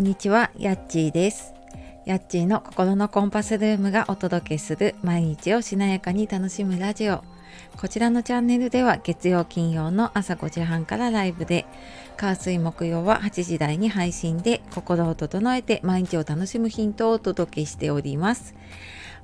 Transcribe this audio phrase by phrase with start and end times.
[0.00, 1.52] こんにちは、やっちーです。
[2.06, 7.22] やっちーの心のコンパスルームがお届けする毎日をしなやかに楽しむラジオ。
[7.76, 11.66] こちらのチャンネルでは月曜金曜の朝5時半からライブで、
[12.16, 18.54] 火水木曜は8時台に配信で心を整えて毎日を楽しむヒントをお届けしております。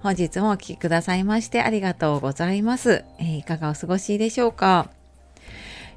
[0.02, 3.02] 本日もお聴きくださいましてありがとうございます。
[3.18, 4.90] えーいかがお過ごしでしょうか？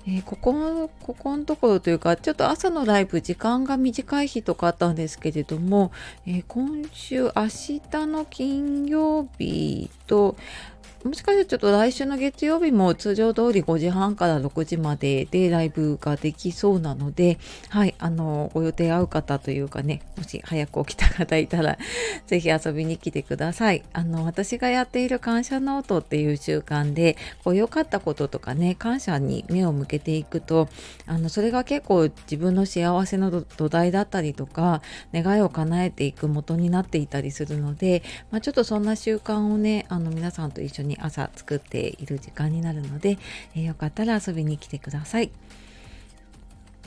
[0.08, 5.92] えーここここのところというかちょっと朝のライブ時間が短い日とかあったんですけれども、
[6.26, 10.36] えー今週明日の金曜日と
[11.06, 17.40] もしかしたらちょっと来週の月曜日も通常通り5時半から6時まででライブができそうなので、
[17.70, 21.78] はい、あの、ご予定合う方というかね、もし早く起きた方いたら、
[22.28, 23.84] ぜひ遊びに来てください。
[23.94, 30.68] あの、私がやっている感謝ノートっていう習慣で、こう良かったこととかね、感謝に目を向けていくと、
[31.06, 34.82] あの、それが結構自分の幸せの土台だったりとか、
[35.14, 43.18] 願いを叶えていく元になっていたりするので、まあ、ちょっとそんな習慣をね、あの、皆さんと一緒に朝作っている時間になるので、
[43.56, 45.32] えーよかったら遊びに来てください。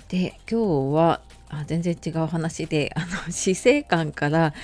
[0.08, 1.20] で今日は
[1.52, 4.54] あ全然違う話で あの死生観から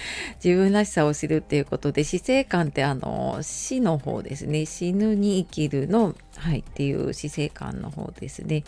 [0.42, 8.64] 自分らしさを知るっていうことで死生観ってあの死の方ですね死ぬに生きるの、はい、っていう死生観の方ですね。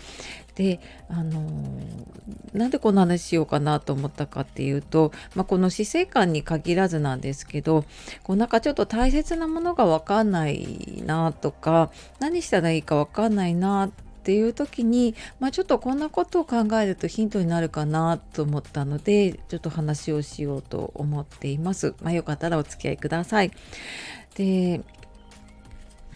[0.55, 1.43] であの
[2.53, 7.87] なんでこんな話しようかなと思ったかっていうと、まあ、この死生観に限らずなんですけど
[8.23, 21.95] こうなんかちょっと大切なものが分かんないなとか何したらいいか分かんないなってっていう時に、まあ、ちょっとこんなことを考えるとヒントになるかなと思ったのでちょっと話をしようと思っています。
[22.03, 23.51] まあ、よかったらお付き合いください。
[24.35, 24.83] で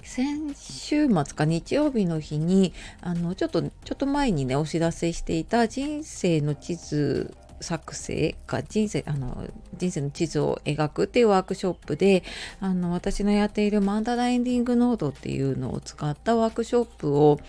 [0.03, 12.23] 先週末か日曜日の日にあのちょっとちょっと前にねお知らせしていた人生の地図作成か人生あの人生の地図を描くっていうワークショップで
[12.61, 17.41] あの私のやっているマンダラエンディングノートっていうのを使ったワークショップを、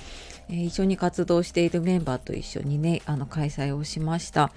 [0.49, 4.51] えー一緒に活動しているメンバーと一緒にねあの開催をしました。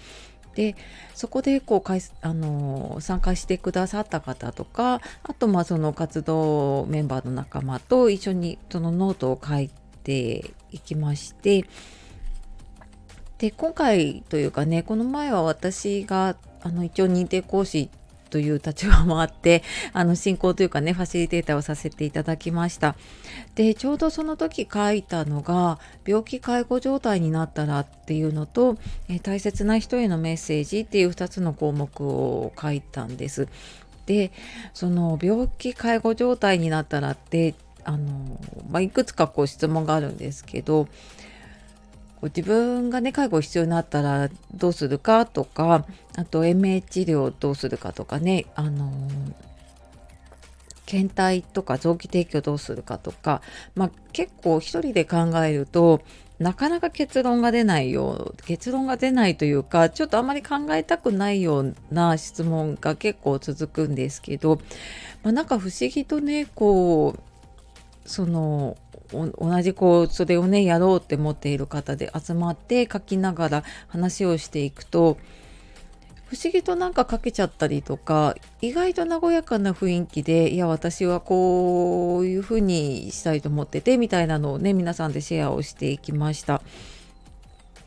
[0.58, 0.74] で
[1.14, 9.70] そこでこうかいあの参加してくださった方とかあとまあその活動メンバーの仲間と一緒にそのノートを書い
[10.02, 11.64] ていきまして
[13.38, 17.88] で今回というかねこの前は私があの一応認定講師
[18.28, 19.62] という立場もあって
[19.92, 22.96] あの進行というかねファシリテーターをさせていただきました。
[23.54, 28.76] でちょうどその時書いたのが病気介護状態になったらっていうのと、
[29.08, 33.48] え大切な人へのメッセージっていう2つの項目を書いたんです。
[34.06, 34.32] で
[34.72, 38.40] その病気介護状態になったらってあの、
[38.70, 40.88] まあ、いくつかこう質問があるんですけど
[42.20, 45.86] こう自分がね介護必要になったらどうするかとか
[46.16, 48.90] あと延命治療どうするかとかねあの
[50.84, 53.42] 検体とか臓器提供どうするかとか、
[53.74, 56.00] まあ、結構一人で考えると
[56.38, 64.60] なかなか結論が出ないよう結論が出ないというかちょっとあまり考えたくないような質問が結構続くんですけど、
[65.22, 68.76] まあ、なんか不思議とねこうその
[69.10, 75.18] 同じこうそれをねやろうって思っている方で集まって書きながら話をしていくと
[76.26, 86.60] 不思議となんか書けちゃったりとか意外と和やかな雰囲気でいや私はこういうふうにしたいと思っててみたいなのをね皆さんでシェアをしていきました。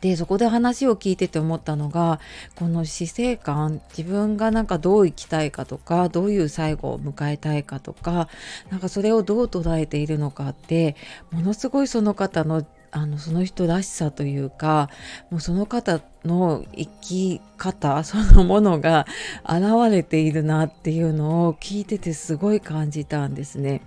[0.02, 2.20] でそこで話を聞いてて思ったのが
[2.56, 8.28] この死生観自分がなんかどう生きたいかとかどういう最後を迎えたいかとか
[8.68, 10.96] なんかそれをどう捉えているのかって
[11.30, 14.90] ものすごいその方のあのその人らしさというか
[15.30, 19.06] もうその方の生き方そのものが
[19.44, 23.80] 現れているなっていうのを聞いててすごい感じたんですね。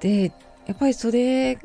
[0.00, 0.32] で
[0.66, 1.58] やっぱりそれっ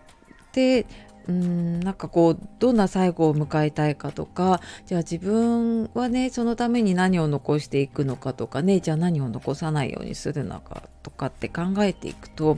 [0.52, 0.86] て
[1.28, 12.54] うんなんかこうどんな最後を迎えたいかとかじゃあ自分はねそのために何を残していくのかとかねじゃあ何を残さないようにするのかとかって考えていくとや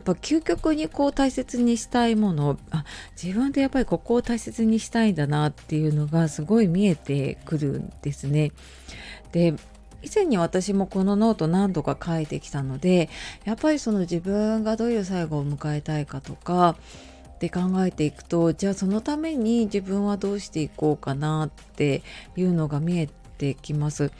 [0.00, 2.84] っぱ究極にこう大切にしたいものあ
[3.20, 8.52] 自分でやっぱりここを大切にしたいんだなっていうのがすごい見えてくるんですね。
[9.32, 9.54] で
[10.02, 13.10] 以前に私もこのノート何度か書いてきたので
[13.44, 16.76] やっぱりその自分がどういう最後を迎えたいかとか
[17.40, 22.02] って考えていくとじゃあそのために自分はどうしていこうかなって
[22.36, 23.08] いうのが見え
[23.38, 24.12] てきます。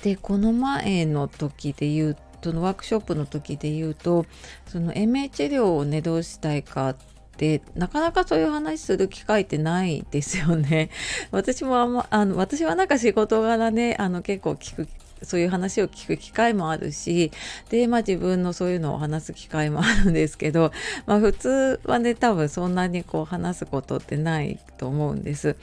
[0.00, 4.26] でこの前の時で言うそのワークショップの時で言うと
[4.66, 6.96] その延命治療をねどうしたいかっ
[7.36, 10.90] てなかなかそういう話する機会ってないですよね。
[11.32, 14.88] 私もあんまあの私はなんか仕事柄ねあの結構聞く
[15.22, 17.30] そういう話を聞く機会もあるし
[17.70, 20.72] でまあ自分のそういうのを話す機会もあるんですけど、
[21.06, 25.56] まあ、普通はね多分そんなにこう話すことってないと思うんです。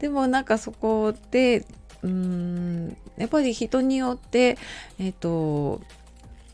[0.00, 1.64] でもなんかそこで
[2.02, 4.58] うんやっぱり人によって
[4.98, 5.80] えっ、と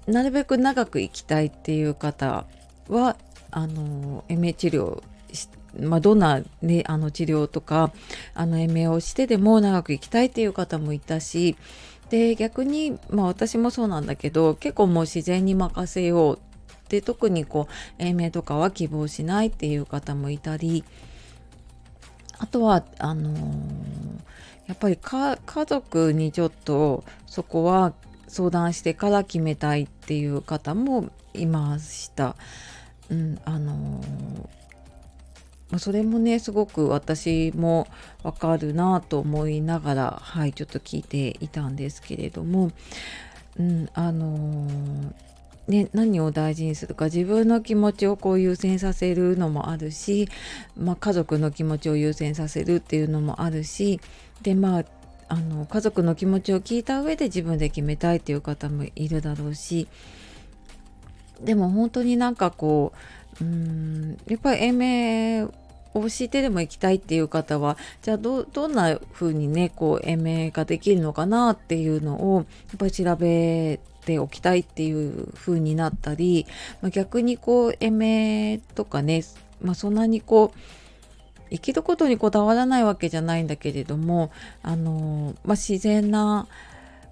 [0.06, 2.46] なるべく長く生きたいっていう方
[2.88, 3.16] は
[3.50, 5.02] あの延命治療
[5.78, 7.92] まあ、どんな、ね、あの治療とか
[8.34, 11.56] あの延命をしてでも長く生きたいっていう方もいたし
[12.10, 16.38] で逆に、まあ、私もそうなんだけど結構もう自然に任せよう
[16.88, 20.84] で特にこう延命とかは希望しないっていう方もいたり
[22.38, 23.38] あとはあのー、
[24.66, 27.92] やっぱり家族にちょっとそこは
[28.28, 32.36] 相談してから決めたいっていう方もいました。
[33.10, 34.37] うん、あのー、
[35.76, 37.86] それもねすごく私も
[38.22, 42.70] わかるなと思いながらはいちょっと聞いていたんですけれども、
[43.58, 45.12] うん、あのー、
[45.68, 50.30] ね、何を大事にするか自分の気持ちをこう優先させるのもあるし、
[50.74, 54.00] まあ、家族の気持ちを優先させるっていうのもあるし
[54.40, 54.84] でまあ
[55.30, 59.86] あの家族の気持ちを聞いた上で自分で決めたいっていう方もいるだろうし
[61.42, 62.98] でも本当になんかこう
[63.40, 65.48] やっぱり延命
[65.94, 72.44] をしてでも行きたいっていう方はじゃあどどんな風にねこう延命ができるのかなっていうのをやっ
[72.78, 76.46] ぱり調べておきたいっていう風になったり、
[76.80, 79.22] まあ、逆にこう延命とかね、
[79.60, 80.58] まあ、そんなにこう
[81.50, 84.30] 生きることにこだわらないわけじゃないんだけれども
[84.62, 86.46] あの、まあ、自然な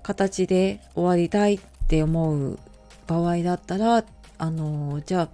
[0.02, 2.58] 形で終わりたいって思う
[3.06, 4.05] 場合だったら
[4.38, 5.28] あのじゃあ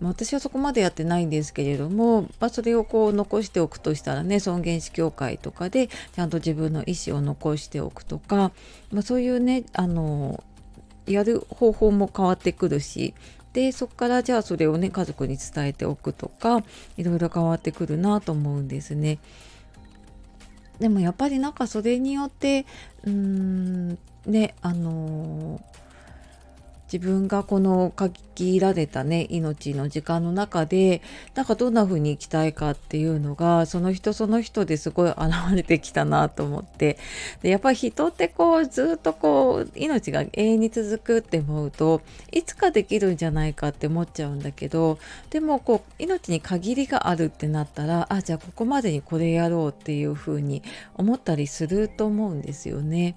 [0.00, 8.52] ま私はそこまでやってないんですけれども、まあ、それをこう残しておくとしたらね尊厳死協会とかでちゃんと自分の意思を残しておくとか、
[8.92, 10.42] まあ、そういうねあの
[11.06, 13.14] やる方法も変わってくるし
[13.52, 16.62] でそこからじゃあそれをね家族に伝えておくとか
[16.96, 19.18] いろいろ変わってくるなと思うんですね。
[20.78, 22.66] でもやっぱりなんかそれによって
[23.04, 25.85] うーんねあのー
[26.92, 31.02] 自分がこの限られたね命の時間の中で
[31.34, 35.20] なんかどんな風に生きたいかっていうのがその人その人ですごい現
[35.54, 36.98] れてきたなと思って
[37.42, 42.02] でやっぱり人ってこうずっとこう命が永遠に続くって思うと
[42.32, 44.98] いつかできるんじゃないかって思っちゃうんだけど
[45.30, 50.62] でもこう命に限りがあるってなったらあじゃあここまでにこれやろうっていう風に
[50.94, 53.16] 思ったりすると思うんですよね。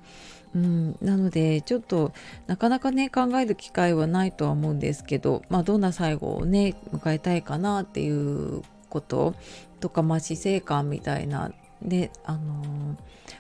[0.56, 2.12] うん、なのでちょっと
[2.48, 9.36] なかなかね考える機会はないとは思うんですけど、まあ、どんな最後をね迎えたいかなっていうこと
[9.80, 11.52] とか、まあ、死生観みたいな
[11.82, 12.96] であのー、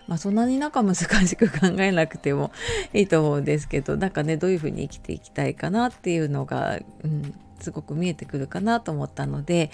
[0.07, 2.51] まあ、そんなになんか難しく考えなくても
[2.94, 9.71] いいと思うんですけどなんかねどういうふうに生きていきたいかなっていうのが、うん、すごく見えてくるかなと思ったので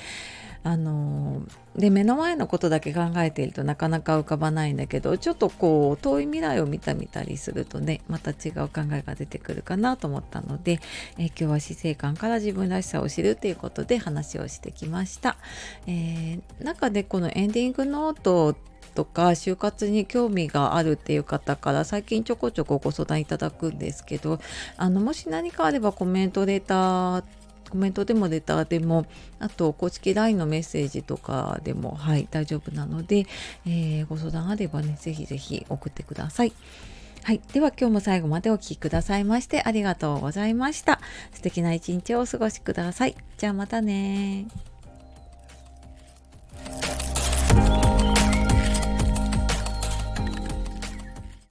[0.66, 1.44] あの
[1.76, 10.80] で目の前のことだけ考えているとなかなか浮かばないんだけどちょっとこう遠い未来を見たみたりするとねまた違う考えが出てくるかなと思ったので、
[11.20, 15.38] え、今日は死生観から自分らしさを知るということで話をしてきました。
[15.86, 18.56] えー、中でこのエンディングノート
[18.96, 24.40] とか就活に興味があるっていう方から最近ちょこちょこご相談いただくんですけど
[24.78, 27.24] あのもし何かあればコメントレター
[27.76, 29.06] コメントでもレターでも
[29.38, 33.28] あと公式 LINE のメッセージとかでもはい大丈夫なので、
[33.66, 36.54] えー、ご相談あればねぜひぜひ送ってください。
[37.24, 37.42] はい。
[37.52, 41.02] では今日も最後までお聴きくださいましてありがとうございました。
[41.34, 43.16] 素敵な一日をお過ごしください。
[43.38, 44.46] じゃあまたね